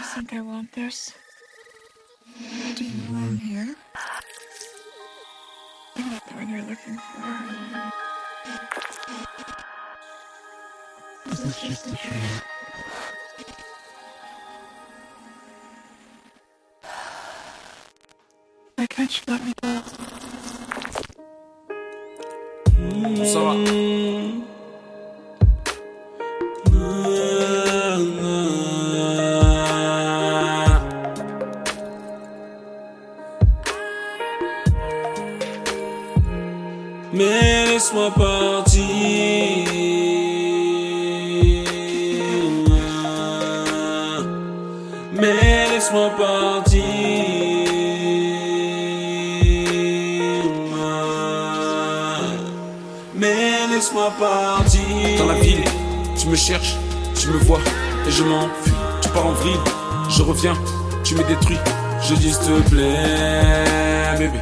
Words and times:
Do 0.00 0.06
you 0.06 0.12
think 0.12 0.32
I 0.32 0.40
want 0.40 0.72
this? 0.72 1.12
Do 2.74 2.84
you 2.84 3.12
know 3.12 3.18
I'm 3.18 3.36
here? 3.36 3.76
I'm 5.94 6.10
not 6.10 6.26
the 6.26 6.34
one 6.36 6.48
you're 6.48 6.62
looking 6.62 6.96
for. 6.96 7.22
This 11.26 11.40
is 11.44 11.60
just 11.60 11.86
a 11.86 11.90
dream. 11.90 12.22
Why 18.76 18.86
can't 18.86 19.14
you 19.14 19.22
let 19.28 19.44
me 19.44 19.52
go? 19.62 19.82
Ça 23.26 23.40
va. 23.40 24.39
Mais 37.12 37.66
laisse-moi 37.66 38.10
partir. 38.12 38.82
Mais 45.12 45.68
laisse-moi 45.72 46.10
partir. 46.16 46.84
Mais 53.16 53.66
laisse-moi 53.72 54.12
partir. 54.18 55.18
Dans 55.18 55.26
la 55.26 55.34
ville, 55.34 55.64
tu 56.16 56.28
me 56.28 56.36
cherches, 56.36 56.76
tu 57.18 57.28
me 57.28 57.38
vois 57.38 57.58
et 58.06 58.10
je 58.10 58.22
m'enfuis. 58.22 58.72
Tu 59.02 59.08
pars 59.08 59.26
en 59.26 59.32
vrille, 59.32 59.58
je 60.08 60.22
reviens, 60.22 60.54
tu 61.02 61.16
me 61.16 61.24
détruis. 61.24 61.58
Je 62.08 62.14
dis 62.14 62.32
s'il 62.32 62.62
te 62.62 62.70
plaît, 62.70 64.16
bébé. 64.16 64.38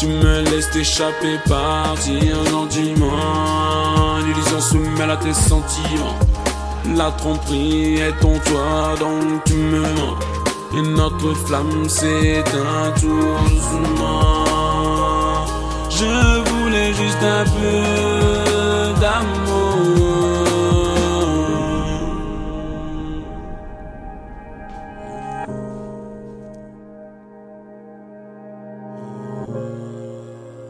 Tu 0.00 0.06
me 0.06 0.40
laisses 0.50 0.70
t'échapper, 0.70 1.36
partir 1.46 2.42
gentiment. 2.50 4.16
L'illusion 4.24 4.58
se 4.58 4.78
mêle 4.78 5.10
à 5.10 5.16
tes 5.18 5.34
sentiments. 5.34 6.18
La 6.96 7.10
tromperie 7.10 7.98
est 7.98 8.18
ton 8.18 8.38
toit, 8.38 8.94
donc 8.98 9.44
tu 9.44 9.56
me 9.56 9.82
mens. 9.82 10.16
Et 10.74 10.80
notre 10.80 11.34
flamme 11.44 11.86
s'éteint 11.86 12.94
doucement. 13.02 14.46
Je 15.90 16.48
voulais 16.48 16.94
juste 16.94 17.22
un 17.22 17.44
peu 17.44 18.39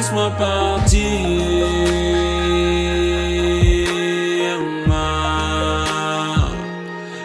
laisse-moi 0.00 0.30
partir. 0.38 1.10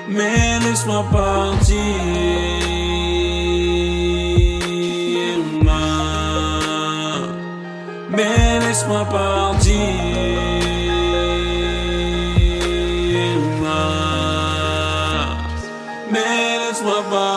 Mais 0.10 0.60
laisse-moi 0.60 1.06
partir. 1.10 1.76
Mais 8.10 8.60
laisse-moi 8.60 9.06
partir. 9.06 9.76
Mais 16.12 16.58
laisse-moi 16.60 17.04
partir. 17.10 17.35